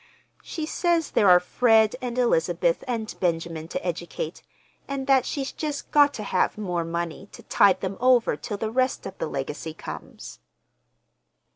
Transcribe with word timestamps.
She 0.41 0.65
says 0.65 1.11
there 1.11 1.29
are 1.29 1.39
Fred 1.39 1.95
and 2.01 2.17
Elizabeth 2.17 2.83
and 2.87 3.13
Benjamin 3.19 3.67
to 3.67 3.85
educate, 3.85 4.41
and 4.87 5.05
that 5.05 5.27
she's 5.27 5.51
just 5.51 5.91
got 5.91 6.11
to 6.15 6.23
have 6.23 6.57
more 6.57 6.83
money 6.83 7.29
to 7.33 7.43
tide 7.43 7.81
them 7.81 7.97
over 7.99 8.35
till 8.35 8.57
the 8.57 8.71
rest 8.71 9.05
of 9.05 9.15
the 9.19 9.27
legacy 9.27 9.75
comes." 9.75 10.39